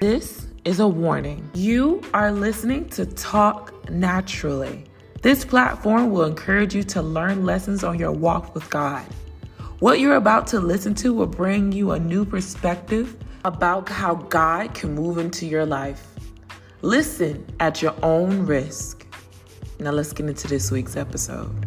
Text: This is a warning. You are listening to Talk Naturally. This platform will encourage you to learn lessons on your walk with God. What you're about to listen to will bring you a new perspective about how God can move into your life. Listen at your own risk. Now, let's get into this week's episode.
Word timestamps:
This 0.00 0.46
is 0.66 0.78
a 0.78 0.86
warning. 0.86 1.48
You 1.54 2.02
are 2.12 2.30
listening 2.30 2.86
to 2.90 3.06
Talk 3.06 3.88
Naturally. 3.88 4.84
This 5.22 5.42
platform 5.42 6.10
will 6.10 6.24
encourage 6.24 6.74
you 6.74 6.82
to 6.82 7.00
learn 7.00 7.46
lessons 7.46 7.82
on 7.82 7.98
your 7.98 8.12
walk 8.12 8.54
with 8.54 8.68
God. 8.68 9.06
What 9.78 9.98
you're 9.98 10.16
about 10.16 10.46
to 10.48 10.60
listen 10.60 10.94
to 10.96 11.14
will 11.14 11.26
bring 11.26 11.72
you 11.72 11.92
a 11.92 11.98
new 11.98 12.26
perspective 12.26 13.16
about 13.46 13.88
how 13.88 14.16
God 14.16 14.74
can 14.74 14.94
move 14.94 15.16
into 15.16 15.46
your 15.46 15.64
life. 15.64 16.06
Listen 16.82 17.46
at 17.58 17.80
your 17.80 17.94
own 18.02 18.44
risk. 18.44 19.06
Now, 19.80 19.92
let's 19.92 20.12
get 20.12 20.26
into 20.26 20.46
this 20.46 20.70
week's 20.70 20.96
episode. 20.96 21.66